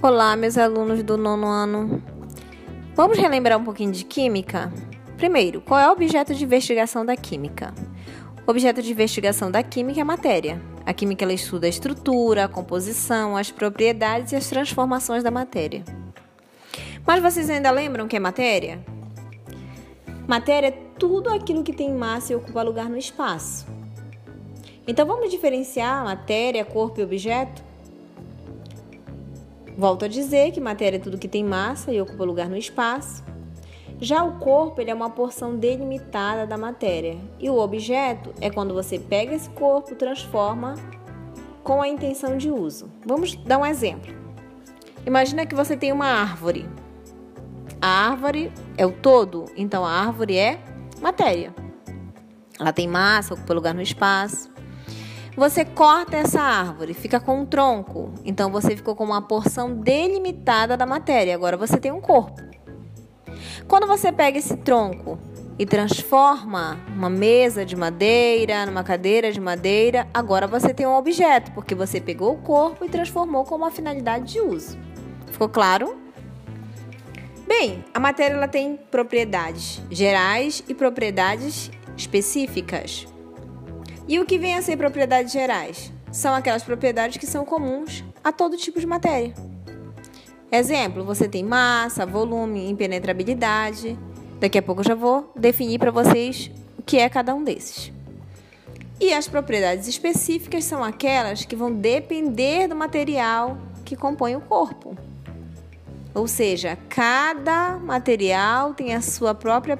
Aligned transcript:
Olá, 0.00 0.36
meus 0.36 0.56
alunos 0.56 1.02
do 1.02 1.16
nono 1.16 1.48
ano. 1.48 2.00
Vamos 2.94 3.18
relembrar 3.18 3.58
um 3.58 3.64
pouquinho 3.64 3.90
de 3.90 4.04
química? 4.04 4.72
Primeiro, 5.16 5.60
qual 5.60 5.80
é 5.80 5.88
o 5.88 5.92
objeto 5.92 6.32
de 6.32 6.44
investigação 6.44 7.04
da 7.04 7.16
química? 7.16 7.74
O 8.46 8.50
objeto 8.52 8.80
de 8.80 8.92
investigação 8.92 9.50
da 9.50 9.60
química 9.60 9.98
é 9.98 10.02
a 10.02 10.04
matéria. 10.04 10.62
A 10.86 10.92
química 10.92 11.24
ela 11.24 11.32
estuda 11.32 11.66
a 11.66 11.68
estrutura, 11.68 12.44
a 12.44 12.48
composição, 12.48 13.36
as 13.36 13.50
propriedades 13.50 14.30
e 14.30 14.36
as 14.36 14.48
transformações 14.48 15.24
da 15.24 15.32
matéria. 15.32 15.82
Mas 17.04 17.20
vocês 17.20 17.50
ainda 17.50 17.72
lembram 17.72 18.04
o 18.04 18.08
que 18.08 18.14
é 18.14 18.20
matéria? 18.20 18.78
Matéria 20.28 20.68
é 20.68 20.78
tudo 20.96 21.28
aquilo 21.28 21.64
que 21.64 21.72
tem 21.72 21.92
massa 21.92 22.32
e 22.32 22.36
ocupa 22.36 22.62
lugar 22.62 22.88
no 22.88 22.96
espaço. 22.96 23.66
Então 24.86 25.04
vamos 25.04 25.28
diferenciar 25.28 26.04
matéria, 26.04 26.64
corpo 26.64 27.00
e 27.00 27.02
objeto? 27.02 27.66
Volto 29.78 30.06
a 30.06 30.08
dizer 30.08 30.50
que 30.50 30.60
matéria 30.60 30.96
é 30.96 31.00
tudo 31.00 31.16
que 31.16 31.28
tem 31.28 31.44
massa 31.44 31.92
e 31.92 32.00
ocupa 32.00 32.24
lugar 32.24 32.50
no 32.50 32.56
espaço. 32.56 33.22
Já 34.00 34.24
o 34.24 34.40
corpo 34.40 34.80
ele 34.80 34.90
é 34.90 34.94
uma 34.94 35.08
porção 35.08 35.56
delimitada 35.56 36.44
da 36.48 36.58
matéria 36.58 37.16
e 37.38 37.48
o 37.48 37.56
objeto 37.56 38.34
é 38.40 38.50
quando 38.50 38.74
você 38.74 38.98
pega 38.98 39.36
esse 39.36 39.48
corpo, 39.50 39.94
transforma 39.94 40.74
com 41.62 41.80
a 41.80 41.86
intenção 41.86 42.36
de 42.36 42.50
uso. 42.50 42.90
Vamos 43.06 43.36
dar 43.36 43.58
um 43.58 43.64
exemplo. 43.64 44.12
Imagina 45.06 45.46
que 45.46 45.54
você 45.54 45.76
tem 45.76 45.92
uma 45.92 46.06
árvore. 46.06 46.68
A 47.80 48.08
árvore 48.10 48.52
é 48.76 48.84
o 48.84 48.90
todo, 48.90 49.44
então 49.56 49.84
a 49.84 49.92
árvore 49.92 50.36
é 50.36 50.60
matéria. 51.00 51.54
Ela 52.58 52.72
tem 52.72 52.88
massa, 52.88 53.34
ocupa 53.34 53.54
lugar 53.54 53.74
no 53.74 53.82
espaço. 53.82 54.50
Você 55.38 55.64
corta 55.64 56.16
essa 56.16 56.40
árvore, 56.40 56.92
fica 56.92 57.20
com 57.20 57.42
um 57.42 57.46
tronco. 57.46 58.12
Então 58.24 58.50
você 58.50 58.74
ficou 58.74 58.96
com 58.96 59.04
uma 59.04 59.22
porção 59.22 59.72
delimitada 59.72 60.76
da 60.76 60.84
matéria. 60.84 61.32
Agora 61.32 61.56
você 61.56 61.76
tem 61.76 61.92
um 61.92 62.00
corpo. 62.00 62.42
Quando 63.68 63.86
você 63.86 64.10
pega 64.10 64.36
esse 64.36 64.56
tronco 64.56 65.16
e 65.56 65.64
transforma 65.64 66.76
uma 66.88 67.08
mesa 67.08 67.64
de 67.64 67.76
madeira 67.76 68.66
numa 68.66 68.82
cadeira 68.82 69.30
de 69.30 69.40
madeira, 69.40 70.08
agora 70.12 70.48
você 70.48 70.74
tem 70.74 70.88
um 70.88 70.96
objeto, 70.96 71.52
porque 71.52 71.72
você 71.72 72.00
pegou 72.00 72.34
o 72.34 72.38
corpo 72.38 72.84
e 72.84 72.88
transformou 72.88 73.44
com 73.44 73.54
uma 73.54 73.70
finalidade 73.70 74.32
de 74.32 74.40
uso. 74.40 74.76
Ficou 75.30 75.48
claro? 75.48 75.96
Bem, 77.46 77.84
a 77.94 78.00
matéria 78.00 78.34
ela 78.34 78.48
tem 78.48 78.76
propriedades 78.90 79.80
gerais 79.88 80.64
e 80.68 80.74
propriedades 80.74 81.70
específicas. 81.96 83.06
E 84.08 84.18
o 84.18 84.24
que 84.24 84.38
vem 84.38 84.54
a 84.54 84.62
ser 84.62 84.78
propriedades 84.78 85.30
gerais? 85.30 85.92
São 86.10 86.34
aquelas 86.34 86.62
propriedades 86.62 87.18
que 87.18 87.26
são 87.26 87.44
comuns 87.44 88.02
a 88.24 88.32
todo 88.32 88.56
tipo 88.56 88.80
de 88.80 88.86
matéria. 88.86 89.34
Exemplo, 90.50 91.04
você 91.04 91.28
tem 91.28 91.44
massa, 91.44 92.06
volume, 92.06 92.70
impenetrabilidade. 92.70 93.98
Daqui 94.40 94.56
a 94.56 94.62
pouco 94.62 94.80
eu 94.80 94.86
já 94.86 94.94
vou 94.94 95.30
definir 95.36 95.78
para 95.78 95.90
vocês 95.90 96.50
o 96.78 96.82
que 96.82 96.96
é 96.96 97.06
cada 97.10 97.34
um 97.34 97.44
desses. 97.44 97.92
E 98.98 99.12
as 99.12 99.28
propriedades 99.28 99.86
específicas 99.86 100.64
são 100.64 100.82
aquelas 100.82 101.44
que 101.44 101.54
vão 101.54 101.70
depender 101.70 102.66
do 102.66 102.74
material 102.74 103.58
que 103.84 103.94
compõe 103.94 104.34
o 104.34 104.40
corpo. 104.40 104.96
Ou 106.14 106.26
seja, 106.26 106.78
cada 106.88 107.78
material 107.78 108.72
tem 108.72 108.94
a 108.94 109.02
sua 109.02 109.34
própria 109.34 109.78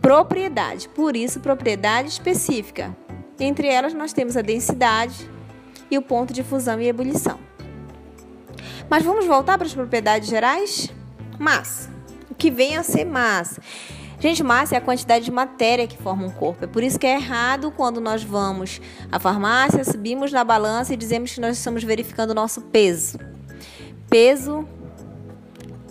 propriedade, 0.00 0.88
por 0.88 1.14
isso, 1.14 1.40
propriedade 1.40 2.08
específica. 2.08 2.96
Entre 3.40 3.66
elas, 3.66 3.94
nós 3.94 4.12
temos 4.12 4.36
a 4.36 4.42
densidade 4.42 5.28
e 5.90 5.96
o 5.96 6.02
ponto 6.02 6.32
de 6.32 6.42
fusão 6.42 6.80
e 6.80 6.86
ebulição. 6.86 7.38
Mas 8.88 9.02
vamos 9.02 9.24
voltar 9.24 9.56
para 9.56 9.66
as 9.66 9.74
propriedades 9.74 10.28
gerais? 10.28 10.92
Massa. 11.38 11.90
O 12.30 12.34
que 12.34 12.50
vem 12.50 12.76
a 12.76 12.82
ser 12.82 13.04
massa? 13.04 13.62
Gente, 14.20 14.42
massa 14.42 14.74
é 14.74 14.78
a 14.78 14.80
quantidade 14.82 15.24
de 15.24 15.30
matéria 15.30 15.86
que 15.86 15.96
forma 15.96 16.26
um 16.26 16.30
corpo. 16.30 16.64
É 16.64 16.66
por 16.66 16.82
isso 16.82 16.98
que 16.98 17.06
é 17.06 17.14
errado 17.14 17.70
quando 17.70 18.02
nós 18.02 18.22
vamos 18.22 18.78
à 19.10 19.18
farmácia, 19.18 19.82
subimos 19.82 20.30
na 20.30 20.44
balança 20.44 20.92
e 20.92 20.96
dizemos 20.96 21.32
que 21.32 21.40
nós 21.40 21.56
estamos 21.56 21.82
verificando 21.82 22.30
o 22.30 22.34
nosso 22.34 22.60
peso. 22.60 23.18
Peso 24.10 24.68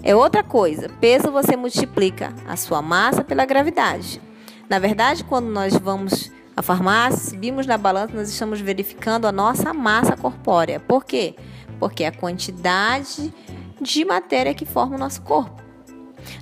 é 0.03 0.15
outra 0.15 0.43
coisa. 0.43 0.89
Peso 1.01 1.31
você 1.31 1.55
multiplica 1.55 2.31
a 2.47 2.55
sua 2.55 2.81
massa 2.83 3.23
pela 3.23 3.45
gravidade. 3.45 4.21
Na 4.69 4.77
verdade, 4.77 5.23
quando 5.23 5.47
nós 5.47 5.73
vamos 5.75 6.31
a 6.59 6.61
farmácia, 6.61 7.29
subimos 7.29 7.65
na 7.65 7.77
balança, 7.77 8.13
nós 8.13 8.27
estamos 8.27 8.59
verificando 8.59 9.25
a 9.25 9.31
nossa 9.31 9.73
massa 9.73 10.17
corpórea. 10.17 10.77
Por 10.77 11.05
quê? 11.05 11.33
Porque 11.79 12.03
é 12.03 12.07
a 12.07 12.11
quantidade 12.11 13.33
de 13.79 14.03
matéria 14.03 14.53
que 14.53 14.65
forma 14.65 14.97
o 14.97 14.99
nosso 14.99 15.21
corpo. 15.21 15.63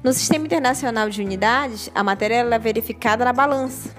No 0.04 0.12
Sistema 0.12 0.44
Internacional 0.44 1.08
de 1.08 1.22
Unidades, 1.22 1.92
a 1.94 2.04
matéria 2.04 2.38
é 2.38 2.58
verificada 2.58 3.24
na 3.24 3.32
balança. 3.32 3.92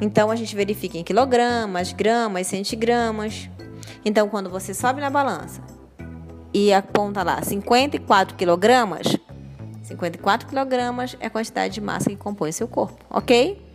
Então, 0.00 0.32
a 0.32 0.36
gente 0.36 0.56
verifica 0.56 0.98
em 0.98 1.04
quilogramas, 1.04 1.92
gramas, 1.92 2.48
centigramas. 2.48 3.48
Então, 4.04 4.28
quando 4.28 4.50
você 4.50 4.74
sobe 4.74 5.00
na 5.00 5.10
balança 5.10 5.62
e 6.52 6.72
aponta 6.72 7.22
lá 7.22 7.40
54 7.40 8.34
quilogramas, 8.34 9.16
54 9.84 10.48
quilogramas 10.48 11.16
é 11.20 11.26
a 11.28 11.30
quantidade 11.30 11.74
de 11.74 11.80
massa 11.80 12.10
que 12.10 12.16
compõe 12.16 12.50
seu 12.50 12.66
corpo, 12.66 13.04
ok? 13.08 13.69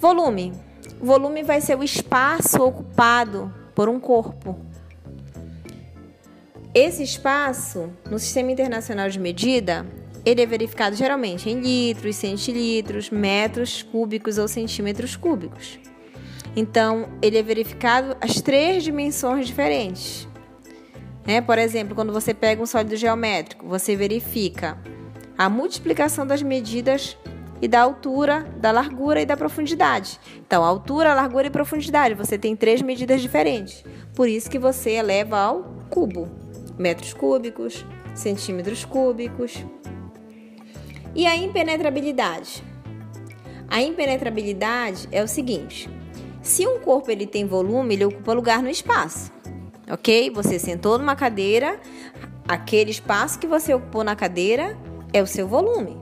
Volume. 0.00 0.52
Volume 1.00 1.42
vai 1.42 1.60
ser 1.60 1.76
o 1.76 1.82
espaço 1.82 2.62
ocupado 2.62 3.52
por 3.74 3.88
um 3.88 3.98
corpo. 3.98 4.58
Esse 6.74 7.02
espaço, 7.02 7.90
no 8.10 8.18
Sistema 8.18 8.52
Internacional 8.52 9.08
de 9.08 9.18
Medida, 9.18 9.86
ele 10.24 10.42
é 10.42 10.46
verificado 10.46 10.94
geralmente 10.94 11.48
em 11.48 11.60
litros, 11.60 12.16
centilitros, 12.16 13.10
metros 13.10 13.82
cúbicos 13.82 14.38
ou 14.38 14.46
centímetros 14.46 15.16
cúbicos. 15.16 15.78
Então, 16.54 17.08
ele 17.22 17.38
é 17.38 17.42
verificado 17.42 18.16
as 18.20 18.40
três 18.40 18.82
dimensões 18.82 19.46
diferentes. 19.46 20.26
Né? 21.26 21.40
Por 21.40 21.58
exemplo, 21.58 21.94
quando 21.94 22.12
você 22.12 22.34
pega 22.34 22.62
um 22.62 22.66
sólido 22.66 22.96
geométrico, 22.96 23.66
você 23.66 23.94
verifica 23.94 24.78
a 25.36 25.48
multiplicação 25.48 26.26
das 26.26 26.42
medidas 26.42 27.16
e 27.60 27.68
da 27.68 27.80
altura, 27.80 28.42
da 28.58 28.70
largura 28.70 29.20
e 29.20 29.26
da 29.26 29.36
profundidade. 29.36 30.20
Então, 30.46 30.64
altura, 30.64 31.14
largura 31.14 31.46
e 31.46 31.50
profundidade, 31.50 32.14
você 32.14 32.36
tem 32.36 32.54
três 32.54 32.82
medidas 32.82 33.22
diferentes. 33.22 33.84
Por 34.14 34.28
isso 34.28 34.50
que 34.50 34.58
você 34.58 34.92
eleva 34.92 35.38
ao 35.38 35.64
cubo. 35.88 36.28
Metros 36.78 37.14
cúbicos, 37.14 37.84
centímetros 38.14 38.84
cúbicos. 38.84 39.64
E 41.14 41.26
a 41.26 41.34
impenetrabilidade? 41.36 42.62
A 43.68 43.80
impenetrabilidade 43.80 45.08
é 45.10 45.22
o 45.22 45.28
seguinte: 45.28 45.88
se 46.42 46.66
um 46.66 46.78
corpo 46.78 47.10
ele 47.10 47.26
tem 47.26 47.46
volume, 47.46 47.94
ele 47.94 48.04
ocupa 48.04 48.32
lugar 48.32 48.62
no 48.62 48.68
espaço. 48.68 49.32
OK? 49.90 50.30
Você 50.30 50.58
sentou 50.58 50.98
numa 50.98 51.16
cadeira, 51.16 51.80
aquele 52.46 52.90
espaço 52.90 53.38
que 53.38 53.46
você 53.46 53.72
ocupou 53.72 54.04
na 54.04 54.14
cadeira 54.14 54.76
é 55.12 55.22
o 55.22 55.26
seu 55.26 55.48
volume. 55.48 55.96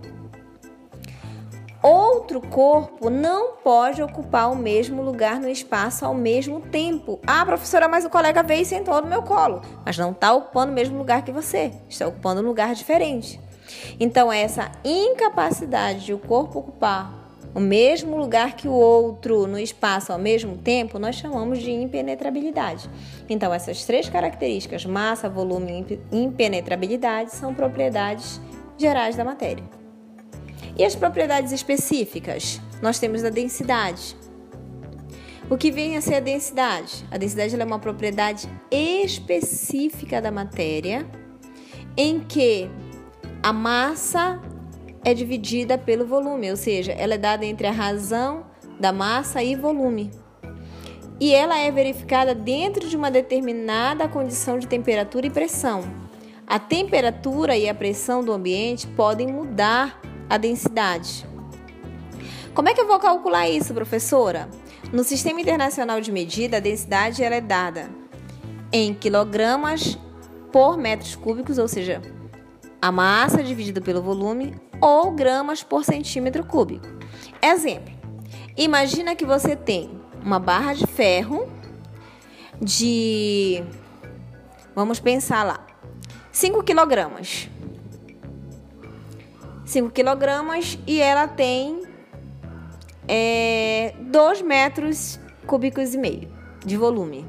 Outro 1.84 2.40
corpo 2.40 3.10
não 3.10 3.56
pode 3.56 4.02
ocupar 4.02 4.50
o 4.50 4.56
mesmo 4.56 5.02
lugar 5.02 5.38
no 5.38 5.50
espaço 5.50 6.06
ao 6.06 6.14
mesmo 6.14 6.58
tempo. 6.58 7.20
Ah, 7.26 7.44
professora, 7.44 7.86
mas 7.86 8.06
o 8.06 8.08
colega 8.08 8.42
veio 8.42 8.62
e 8.62 8.64
sentou 8.64 9.02
no 9.02 9.06
meu 9.06 9.22
colo, 9.22 9.60
mas 9.84 9.98
não 9.98 10.12
está 10.12 10.32
ocupando 10.32 10.72
o 10.72 10.74
mesmo 10.74 10.96
lugar 10.96 11.22
que 11.22 11.30
você, 11.30 11.72
está 11.86 12.08
ocupando 12.08 12.40
um 12.40 12.46
lugar 12.46 12.74
diferente. 12.74 13.38
Então, 14.00 14.32
essa 14.32 14.72
incapacidade 14.82 16.06
de 16.06 16.14
o 16.14 16.18
corpo 16.18 16.60
ocupar 16.60 17.22
o 17.54 17.60
mesmo 17.60 18.16
lugar 18.16 18.56
que 18.56 18.66
o 18.66 18.72
outro 18.72 19.46
no 19.46 19.58
espaço 19.58 20.10
ao 20.10 20.18
mesmo 20.18 20.56
tempo, 20.56 20.98
nós 20.98 21.16
chamamos 21.16 21.58
de 21.58 21.70
impenetrabilidade. 21.70 22.88
Então, 23.28 23.52
essas 23.52 23.84
três 23.84 24.08
características, 24.08 24.86
massa, 24.86 25.28
volume 25.28 26.00
e 26.10 26.18
impenetrabilidade, 26.18 27.30
são 27.34 27.52
propriedades 27.52 28.40
gerais 28.78 29.16
da 29.16 29.22
matéria. 29.22 29.83
E 30.76 30.84
as 30.84 30.94
propriedades 30.94 31.52
específicas? 31.52 32.60
Nós 32.82 32.98
temos 32.98 33.22
a 33.24 33.30
densidade. 33.30 34.16
O 35.48 35.56
que 35.56 35.70
vem 35.70 35.96
a 35.96 36.00
ser 36.00 36.16
a 36.16 36.20
densidade? 36.20 37.04
A 37.10 37.18
densidade 37.18 37.60
é 37.60 37.64
uma 37.64 37.78
propriedade 37.78 38.48
específica 38.70 40.20
da 40.20 40.30
matéria 40.30 41.06
em 41.96 42.18
que 42.20 42.68
a 43.42 43.52
massa 43.52 44.40
é 45.04 45.12
dividida 45.12 45.76
pelo 45.76 46.06
volume, 46.06 46.50
ou 46.50 46.56
seja, 46.56 46.92
ela 46.92 47.14
é 47.14 47.18
dada 47.18 47.44
entre 47.44 47.66
a 47.66 47.70
razão 47.70 48.46
da 48.80 48.92
massa 48.92 49.42
e 49.42 49.54
volume. 49.54 50.10
E 51.20 51.32
ela 51.32 51.58
é 51.58 51.70
verificada 51.70 52.34
dentro 52.34 52.88
de 52.88 52.96
uma 52.96 53.10
determinada 53.10 54.08
condição 54.08 54.58
de 54.58 54.66
temperatura 54.66 55.26
e 55.26 55.30
pressão. 55.30 55.82
A 56.46 56.58
temperatura 56.58 57.56
e 57.56 57.68
a 57.68 57.74
pressão 57.74 58.24
do 58.24 58.32
ambiente 58.32 58.86
podem 58.88 59.28
mudar 59.28 60.00
a 60.28 60.36
densidade. 60.36 61.26
Como 62.54 62.68
é 62.68 62.74
que 62.74 62.80
eu 62.80 62.86
vou 62.86 62.98
calcular 62.98 63.48
isso, 63.48 63.74
professora? 63.74 64.48
No 64.92 65.02
Sistema 65.02 65.40
Internacional 65.40 66.00
de 66.00 66.12
Medida, 66.12 66.58
a 66.58 66.60
densidade 66.60 67.22
ela 67.22 67.34
é 67.34 67.40
dada 67.40 67.90
em 68.72 68.94
quilogramas 68.94 69.98
por 70.52 70.76
metros 70.76 71.16
cúbicos, 71.16 71.58
ou 71.58 71.66
seja, 71.66 72.00
a 72.80 72.92
massa 72.92 73.42
dividida 73.42 73.80
pelo 73.80 74.02
volume, 74.02 74.54
ou 74.80 75.10
gramas 75.10 75.62
por 75.62 75.84
centímetro 75.84 76.44
cúbico. 76.44 76.86
Exemplo: 77.42 77.92
imagina 78.56 79.16
que 79.16 79.24
você 79.24 79.56
tem 79.56 80.00
uma 80.22 80.38
barra 80.38 80.74
de 80.74 80.86
ferro 80.86 81.48
de. 82.60 83.64
Vamos 84.74 85.00
pensar 85.00 85.44
lá. 85.44 85.66
5 86.32 86.62
quilogramas. 86.62 87.48
5 89.64 89.90
quilogramas 89.90 90.78
e 90.86 91.00
ela 91.00 91.26
tem 91.26 91.82
é, 93.08 93.94
2 94.00 94.42
metros 94.42 95.18
cúbicos 95.46 95.94
e 95.94 95.98
meio 95.98 96.28
de 96.64 96.76
volume. 96.76 97.26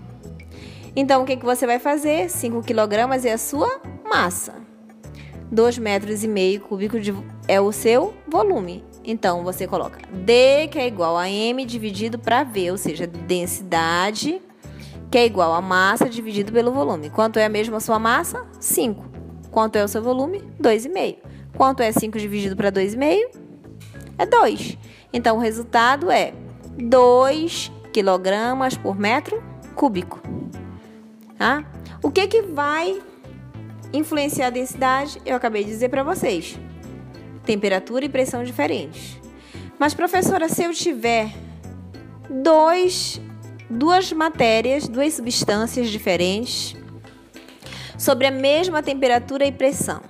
Então, 0.96 1.24
o 1.24 1.26
que, 1.26 1.36
que 1.36 1.46
você 1.46 1.66
vai 1.66 1.80
fazer? 1.80 2.30
5 2.30 2.64
quilogramas 2.64 3.26
é 3.26 3.34
a 3.34 3.38
sua 3.38 3.82
massa. 4.10 4.56
2 5.52 5.78
metros 5.78 6.24
e 6.24 6.28
meio 6.28 6.62
cúbicos 6.62 7.04
de, 7.04 7.14
é 7.48 7.60
o 7.60 7.72
seu 7.72 8.14
volume. 8.28 8.84
Então, 9.04 9.44
você 9.44 9.68
coloca 9.68 10.00
D, 10.12 10.68
que 10.70 10.80
é 10.80 10.88
igual 10.88 11.18
a 11.18 11.30
M 11.30 11.66
dividido 11.66 12.18
para 12.18 12.44
V, 12.44 12.72
ou 12.72 12.78
seja, 12.78 13.06
densidade, 13.06 14.42
que 15.12 15.18
é 15.18 15.26
igual 15.26 15.54
a 15.54 15.62
massa 15.62 16.10
dividido 16.10 16.52
pelo 16.52 16.72
volume. 16.72 17.10
Quanto 17.10 17.38
é 17.38 17.46
a 17.46 17.50
mesma 17.50 17.80
sua 17.80 18.00
massa? 18.00 18.46
5. 18.60 19.06
Quanto 19.52 19.76
é 19.76 19.84
o 19.84 19.88
seu 19.88 20.02
volume? 20.02 20.42
2,5. 20.60 21.18
Quanto 21.56 21.82
é 21.82 21.92
5 21.92 22.18
dividido 22.18 22.56
para 22.56 22.72
2,5? 22.72 23.38
É 24.18 24.26
2. 24.26 24.78
Então, 25.14 25.38
o 25.38 25.40
resultado 25.40 26.12
é 26.12 26.34
2 26.78 27.72
quilogramas 27.94 28.78
por 28.78 28.98
metro 28.98 29.42
cúbico. 29.76 30.22
Tá? 31.38 31.66
O 32.04 32.12
que, 32.12 32.28
que 32.28 32.42
vai 32.42 33.02
influenciar 33.94 34.48
a 34.48 34.50
densidade? 34.50 35.22
Eu 35.26 35.36
acabei 35.36 35.64
de 35.64 35.70
dizer 35.70 35.90
para 35.90 36.04
vocês 36.04 36.60
temperatura 37.46 38.06
e 38.06 38.10
pressão 38.10 38.44
diferentes. 38.44 39.20
Mas, 39.80 39.94
professora, 39.94 40.50
se 40.50 40.64
eu 40.64 40.74
tiver 40.74 41.32
dois, 42.30 43.22
duas 43.70 44.12
matérias, 44.12 44.88
duas 44.88 45.14
substâncias 45.14 45.90
diferentes 45.90 46.76
sobre 47.98 48.28
a 48.28 48.32
mesma 48.32 48.82
temperatura 48.82 49.46
e 49.46 49.52
pressão, 49.52 50.02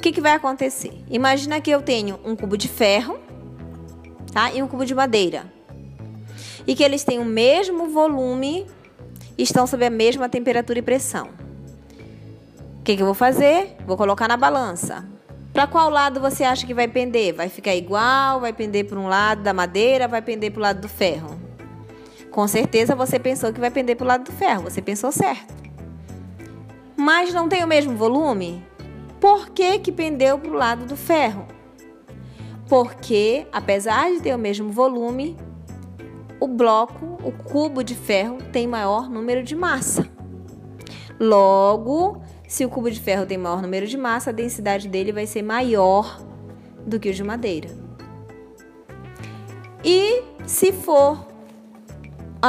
o 0.00 0.02
que, 0.02 0.12
que 0.12 0.20
vai 0.22 0.32
acontecer? 0.32 0.94
Imagina 1.10 1.60
que 1.60 1.70
eu 1.70 1.82
tenho 1.82 2.18
um 2.24 2.34
cubo 2.34 2.56
de 2.56 2.68
ferro 2.68 3.20
tá? 4.32 4.50
e 4.50 4.62
um 4.62 4.66
cubo 4.66 4.86
de 4.86 4.94
madeira. 4.94 5.44
E 6.66 6.74
que 6.74 6.82
eles 6.82 7.04
têm 7.04 7.18
o 7.18 7.24
mesmo 7.24 7.90
volume 7.90 8.66
e 9.36 9.42
estão 9.42 9.66
sob 9.66 9.84
a 9.84 9.90
mesma 9.90 10.26
temperatura 10.26 10.78
e 10.78 10.82
pressão. 10.82 11.28
O 12.78 12.82
que, 12.82 12.96
que 12.96 13.02
eu 13.02 13.04
vou 13.04 13.14
fazer? 13.14 13.76
Vou 13.86 13.94
colocar 13.94 14.26
na 14.26 14.38
balança. 14.38 15.06
Para 15.52 15.66
qual 15.66 15.90
lado 15.90 16.18
você 16.18 16.44
acha 16.44 16.66
que 16.66 16.72
vai 16.72 16.88
pender? 16.88 17.34
Vai 17.34 17.50
ficar 17.50 17.74
igual? 17.74 18.40
Vai 18.40 18.54
pender 18.54 18.86
para 18.86 18.98
um 18.98 19.06
lado 19.06 19.42
da 19.42 19.52
madeira? 19.52 20.08
Vai 20.08 20.22
pender 20.22 20.50
para 20.50 20.60
o 20.60 20.62
lado 20.62 20.80
do 20.80 20.88
ferro? 20.88 21.38
Com 22.30 22.48
certeza 22.48 22.96
você 22.96 23.18
pensou 23.18 23.52
que 23.52 23.60
vai 23.60 23.70
pender 23.70 23.96
para 23.96 24.04
o 24.06 24.08
lado 24.08 24.24
do 24.24 24.32
ferro. 24.32 24.62
Você 24.62 24.80
pensou 24.80 25.12
certo. 25.12 25.52
Mas 26.96 27.34
não 27.34 27.50
tem 27.50 27.62
o 27.62 27.66
mesmo 27.66 27.94
volume? 27.94 28.69
Por 29.20 29.50
que, 29.50 29.78
que 29.78 29.92
pendeu 29.92 30.38
para 30.38 30.50
o 30.50 30.54
lado 30.54 30.86
do 30.86 30.96
ferro? 30.96 31.46
Porque, 32.68 33.46
apesar 33.52 34.10
de 34.10 34.20
ter 34.20 34.34
o 34.34 34.38
mesmo 34.38 34.70
volume, 34.70 35.36
o 36.40 36.48
bloco, 36.48 37.18
o 37.22 37.30
cubo 37.30 37.82
de 37.82 37.94
ferro, 37.94 38.38
tem 38.50 38.66
maior 38.66 39.10
número 39.10 39.42
de 39.42 39.54
massa. 39.54 40.08
Logo, 41.18 42.22
se 42.48 42.64
o 42.64 42.70
cubo 42.70 42.90
de 42.90 42.98
ferro 42.98 43.26
tem 43.26 43.36
maior 43.36 43.60
número 43.60 43.86
de 43.86 43.98
massa, 43.98 44.30
a 44.30 44.32
densidade 44.32 44.88
dele 44.88 45.12
vai 45.12 45.26
ser 45.26 45.42
maior 45.42 46.24
do 46.86 46.98
que 46.98 47.10
o 47.10 47.14
de 47.14 47.22
madeira. 47.22 47.68
E 49.84 50.22
se 50.46 50.72
for 50.72 51.26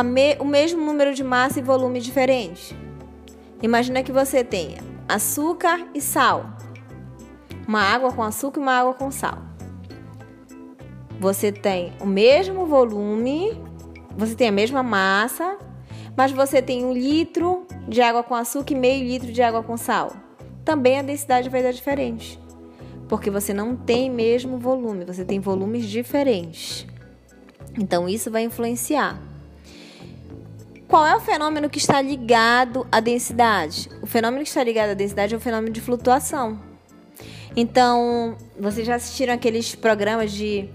me, 0.06 0.38
o 0.40 0.46
mesmo 0.46 0.86
número 0.86 1.14
de 1.14 1.24
massa 1.24 1.60
e 1.60 1.62
volume 1.62 2.00
diferente? 2.00 2.74
Imagina 3.62 4.04
que 4.04 4.12
você 4.12 4.44
tenha 4.44 4.82
açúcar 5.08 5.88
e 5.94 6.00
sal. 6.00 6.61
Uma 7.72 7.84
água 7.84 8.12
com 8.12 8.22
açúcar 8.22 8.60
e 8.60 8.64
uma 8.64 8.74
água 8.74 8.94
com 8.94 9.10
sal. 9.10 9.38
Você 11.22 11.54
tem 11.54 11.94
o 12.02 12.06
mesmo 12.06 12.66
volume, 12.66 13.58
você 14.14 14.36
tem 14.36 14.50
a 14.50 14.52
mesma 14.52 14.84
massa, 14.84 15.58
mas 16.14 16.34
você 16.34 16.62
tem 16.62 16.84
um 16.84 16.92
litro 16.92 17.66
de 17.88 18.02
água 18.02 18.24
com 18.24 18.36
açúcar 18.36 18.74
e 18.74 18.76
meio 18.76 19.08
litro 19.08 19.32
de 19.32 19.42
água 19.42 19.64
com 19.64 19.78
sal. 19.78 20.12
Também 20.66 21.00
a 21.00 21.02
densidade 21.02 21.48
vai 21.48 21.64
dar 21.64 21.72
diferente, 21.72 22.38
porque 23.08 23.32
você 23.32 23.54
não 23.54 23.74
tem 23.74 24.10
mesmo 24.10 24.58
volume, 24.58 25.06
você 25.06 25.24
tem 25.24 25.40
volumes 25.40 25.86
diferentes. 25.86 26.86
Então 27.80 28.10
isso 28.10 28.30
vai 28.30 28.44
influenciar. 28.44 29.18
Qual 30.90 31.06
é 31.06 31.16
o 31.16 31.22
fenômeno 31.22 31.70
que 31.70 31.78
está 31.78 32.02
ligado 32.02 32.86
à 32.92 33.00
densidade? 33.00 33.90
O 34.02 34.06
fenômeno 34.06 34.44
que 34.44 34.50
está 34.50 34.62
ligado 34.62 34.90
à 34.90 34.94
densidade 34.94 35.34
é 35.34 35.38
o 35.38 35.40
fenômeno 35.40 35.72
de 35.72 35.80
flutuação. 35.80 36.70
Então, 37.56 38.38
vocês 38.60 38.88
já 38.88 38.96
assistiram 38.96 39.34
aqueles 39.34 39.76
programas 39.76 40.32
de 40.32 40.70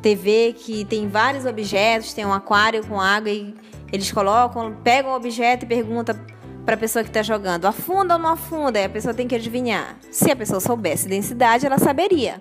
TV 0.00 0.54
que 0.56 0.84
tem 0.84 1.08
vários 1.08 1.44
objetos, 1.44 2.14
tem 2.14 2.24
um 2.24 2.32
aquário 2.32 2.86
com 2.86 3.00
água 3.00 3.30
e 3.30 3.54
eles 3.92 4.10
colocam, 4.10 4.76
pegam 4.82 5.12
o 5.12 5.16
objeto 5.16 5.64
e 5.64 5.68
perguntam 5.68 6.16
para 6.64 6.74
a 6.74 6.78
pessoa 6.78 7.02
que 7.02 7.10
está 7.10 7.22
jogando, 7.22 7.66
afunda 7.66 8.14
ou 8.14 8.20
não 8.20 8.30
afunda? 8.30 8.80
E 8.80 8.84
a 8.84 8.88
pessoa 8.88 9.12
tem 9.12 9.28
que 9.28 9.34
adivinhar. 9.34 9.98
Se 10.10 10.30
a 10.30 10.36
pessoa 10.36 10.60
soubesse 10.60 11.06
densidade, 11.06 11.66
ela 11.66 11.78
saberia. 11.78 12.40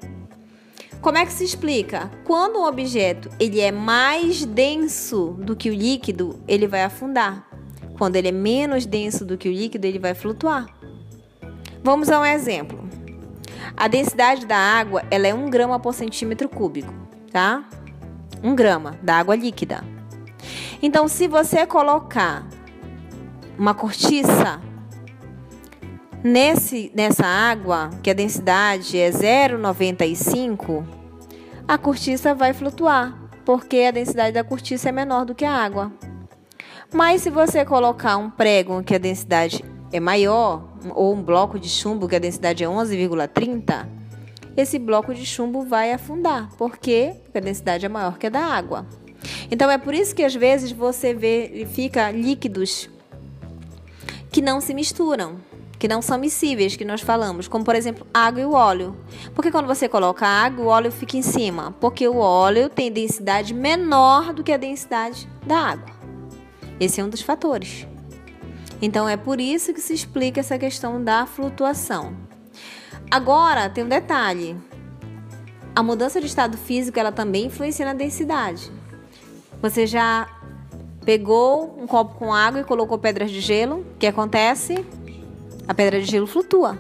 Como 1.02 1.18
é 1.18 1.26
que 1.26 1.34
se 1.34 1.44
explica? 1.44 2.10
Quando 2.24 2.60
um 2.60 2.66
objeto 2.66 3.30
ele 3.38 3.60
é 3.60 3.72
mais 3.72 4.46
denso 4.46 5.36
do 5.40 5.54
que 5.56 5.70
o 5.70 5.74
líquido, 5.74 6.40
ele 6.48 6.66
vai 6.66 6.84
afundar. 6.84 7.46
Quando 7.98 8.16
ele 8.16 8.30
é 8.30 8.32
menos 8.32 8.86
denso 8.86 9.26
do 9.26 9.38
que 9.38 9.50
o 9.50 9.52
líquido, 9.52 9.86
ele 9.86 10.00
vai 10.00 10.14
flutuar. 10.14 10.66
Vamos 11.84 12.10
a 12.10 12.22
um 12.22 12.26
exemplo. 12.26 12.83
A 13.76 13.88
densidade 13.88 14.46
da 14.46 14.58
água 14.58 15.04
ela 15.10 15.28
é 15.28 15.34
1 15.34 15.50
grama 15.50 15.80
por 15.80 15.94
centímetro 15.94 16.48
cúbico, 16.50 16.94
tá? 17.32 17.64
1 18.44 18.56
grama 18.56 18.96
da 19.02 19.16
água 19.18 19.36
líquida. 19.36 19.84
Então, 20.82 21.08
se 21.08 21.28
você 21.28 21.66
colocar 21.66 22.46
uma 23.58 23.74
cortiça 23.74 24.60
nesse 26.24 26.92
nessa 26.94 27.26
água, 27.26 27.90
que 28.02 28.10
a 28.10 28.14
densidade 28.14 28.98
é 28.98 29.10
0,95, 29.10 30.86
a 31.68 31.78
cortiça 31.78 32.36
vai 32.36 32.54
flutuar, 32.54 33.18
porque 33.46 33.78
a 33.88 33.92
densidade 33.92 34.34
da 34.34 34.44
cortiça 34.44 34.90
é 34.90 34.92
menor 34.92 35.26
do 35.26 35.36
que 35.36 35.46
a 35.46 35.54
água. 35.54 35.92
Mas 36.94 37.22
se 37.22 37.30
você 37.30 37.66
colocar 37.66 38.18
um 38.18 38.30
prego 38.30 38.84
que 38.84 38.94
a 38.94 39.00
densidade 39.00 39.64
é 39.94 40.00
maior, 40.00 40.68
ou 40.96 41.14
um 41.14 41.22
bloco 41.22 41.60
de 41.60 41.70
chumbo 41.70 42.08
que 42.08 42.16
a 42.16 42.20
densidade 42.20 42.64
é 42.64 42.68
11,30, 42.68 43.88
esse 44.58 44.80
bloco 44.80 45.14
de 45.14 45.24
chumbo 45.24 45.62
vai 45.62 45.94
afundar. 45.94 46.50
Porque 46.58 47.14
a 47.34 47.40
densidade 47.40 47.86
é 47.86 47.90
maior 47.90 48.18
que 48.18 48.26
a 48.26 48.30
da 48.30 48.44
água. 48.44 48.88
Então 49.52 49.70
é 49.70 49.78
por 49.78 49.94
isso 49.94 50.16
que 50.16 50.24
às 50.24 50.34
vezes 50.34 50.72
você 50.72 51.14
verifica 51.14 52.10
líquidos 52.10 52.90
que 54.32 54.42
não 54.42 54.60
se 54.60 54.74
misturam, 54.74 55.36
que 55.78 55.88
não 55.88 56.02
são 56.02 56.18
miscíveis, 56.18 56.76
que 56.76 56.84
nós 56.84 57.02
falamos, 57.02 57.48
como 57.48 57.64
por 57.64 57.76
exemplo 57.76 58.08
água 58.12 58.42
e 58.42 58.46
o 58.46 58.54
óleo. 58.54 58.98
Porque 59.36 59.52
quando 59.52 59.68
você 59.68 59.88
coloca 59.88 60.26
água, 60.26 60.66
o 60.66 60.68
óleo 60.70 60.92
fica 60.92 61.18
em 61.18 61.22
cima, 61.22 61.72
porque 61.80 62.08
o 62.08 62.18
óleo 62.18 62.68
tem 62.68 62.92
densidade 62.92 63.54
menor 63.54 64.34
do 64.34 64.44
que 64.44 64.52
a 64.52 64.58
densidade 64.58 65.30
da 65.46 65.58
água. 65.58 65.94
Esse 66.80 67.00
é 67.00 67.04
um 67.04 67.10
dos 67.10 67.22
fatores. 67.22 67.88
Então 68.84 69.08
é 69.08 69.16
por 69.16 69.40
isso 69.40 69.74
que 69.74 69.80
se 69.80 69.94
explica 69.94 70.42
essa 70.42 70.60
questão 70.60 71.02
da 71.02 71.26
flutuação. 71.26 72.18
Agora 73.10 73.70
tem 73.70 73.82
um 73.82 73.88
detalhe. 73.88 74.58
A 75.74 75.82
mudança 75.82 76.20
de 76.20 76.28
estado 76.28 76.58
físico 76.58 77.00
ela 77.00 77.10
também 77.10 77.46
influencia 77.46 77.86
na 77.86 77.94
densidade. 77.94 78.70
Você 79.62 79.88
já 79.88 80.28
pegou 81.06 81.80
um 81.82 81.88
copo 81.88 82.16
com 82.16 82.34
água 82.34 82.60
e 82.60 82.66
colocou 82.66 82.98
pedras 82.98 83.32
de 83.32 83.40
gelo? 83.40 83.86
O 83.96 83.98
que 83.98 84.06
acontece? 84.06 84.86
A 85.66 85.74
pedra 85.74 86.02
de 86.02 86.06
gelo 86.06 86.28
flutua. 86.28 86.78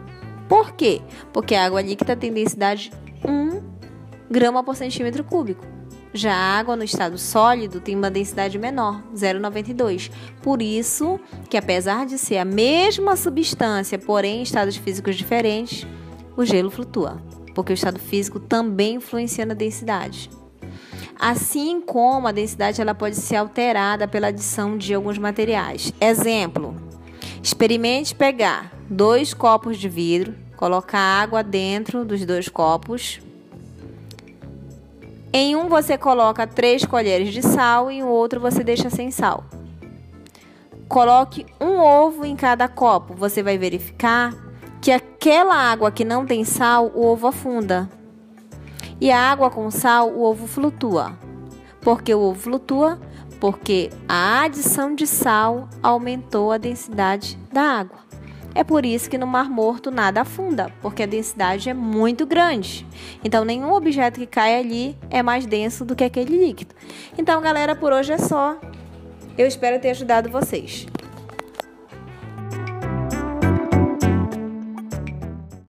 Por 0.49 0.73
quê? 0.73 1.01
Porque 1.31 1.55
a 1.55 1.63
água 1.63 1.81
líquida 1.81 2.17
tem 2.17 2.33
densidade 2.33 2.91
1 3.23 3.61
grama 4.29 4.61
por 4.61 4.75
centímetro 4.75 5.23
cúbico. 5.23 5.65
Já 6.13 6.33
a 6.33 6.59
água 6.59 6.75
no 6.75 6.83
estado 6.83 7.17
sólido 7.17 7.79
tem 7.79 7.95
uma 7.95 8.11
densidade 8.11 8.59
menor, 8.59 9.01
0,92. 9.15 10.11
Por 10.41 10.61
isso 10.61 11.19
que 11.49 11.57
apesar 11.57 12.05
de 12.05 12.17
ser 12.17 12.37
a 12.37 12.45
mesma 12.45 13.15
substância, 13.15 13.97
porém 13.97 14.39
em 14.39 14.43
estados 14.43 14.75
físicos 14.75 15.15
diferentes, 15.15 15.87
o 16.37 16.45
gelo 16.45 16.69
flutua, 16.69 17.21
porque 17.55 17.73
o 17.73 17.75
estado 17.75 17.99
físico 17.99 18.39
também 18.39 18.95
influencia 18.95 19.45
na 19.45 19.53
densidade 19.53 20.29
assim 21.23 21.79
como 21.79 22.27
a 22.27 22.33
densidade 22.33 22.81
ela 22.81 22.93
pode 22.93 23.15
ser 23.15 23.37
alterada 23.37 24.07
pela 24.09 24.27
adição 24.27 24.77
de 24.77 24.93
alguns 24.93 25.17
materiais. 25.17 25.93
Exemplo: 26.01 26.75
Experimente 27.41 28.13
pegar 28.13 28.73
dois 28.89 29.33
copos 29.33 29.77
de 29.77 29.87
vidro, 29.87 30.35
colocar 30.57 30.99
água 30.99 31.41
dentro 31.41 32.03
dos 32.03 32.25
dois 32.25 32.49
copos. 32.49 33.21
Em 35.35 35.55
um 35.55 35.67
você 35.67 35.97
coloca 35.97 36.45
três 36.45 36.85
colheres 36.85 37.33
de 37.33 37.41
sal 37.41 37.91
e 37.91 38.03
o 38.03 38.07
outro 38.07 38.39
você 38.39 38.63
deixa 38.63 38.91
sem 38.91 39.09
sal. 39.09 39.43
Coloque 40.87 41.43
um 41.59 41.79
ovo 41.79 42.23
em 42.23 42.35
cada 42.35 42.67
copo. 42.67 43.15
Você 43.15 43.41
vai 43.41 43.57
verificar 43.57 44.31
que 44.79 44.91
aquela 44.91 45.55
água 45.55 45.91
que 45.91 46.05
não 46.05 46.23
tem 46.23 46.43
sal, 46.43 46.91
o 46.93 47.03
ovo 47.03 47.25
afunda. 47.25 47.89
E 49.01 49.09
a 49.09 49.19
água 49.31 49.49
com 49.49 49.71
sal, 49.71 50.11
o 50.11 50.21
ovo 50.21 50.45
flutua. 50.45 51.17
Porque 51.81 52.13
o 52.13 52.19
ovo 52.19 52.39
flutua? 52.39 52.99
Porque 53.39 53.89
a 54.07 54.43
adição 54.43 54.93
de 54.93 55.07
sal 55.07 55.67
aumentou 55.81 56.51
a 56.51 56.59
densidade 56.59 57.39
da 57.51 57.63
água. 57.63 57.97
É 58.55 58.63
por 58.63 58.85
isso 58.85 59.09
que 59.09 59.17
no 59.17 59.25
Mar 59.25 59.49
Morto 59.49 59.89
nada 59.89 60.21
afunda, 60.21 60.71
porque 60.81 61.03
a 61.03 61.07
densidade 61.07 61.69
é 61.69 61.73
muito 61.73 62.25
grande. 62.25 62.85
Então, 63.23 63.43
nenhum 63.43 63.73
objeto 63.73 64.19
que 64.19 64.27
cai 64.27 64.59
ali 64.59 64.97
é 65.09 65.23
mais 65.23 65.45
denso 65.45 65.83
do 65.83 65.95
que 65.95 66.03
aquele 66.03 66.37
líquido. 66.37 66.75
Então, 67.17 67.41
galera, 67.41 67.75
por 67.75 67.91
hoje 67.91 68.13
é 68.13 68.17
só. 68.17 68.57
Eu 69.35 69.47
espero 69.47 69.79
ter 69.81 69.89
ajudado 69.89 70.29
vocês. 70.29 70.85